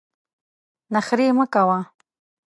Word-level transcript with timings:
نخرې 0.93 1.27
مه 1.37 1.45
کوه! 1.53 1.79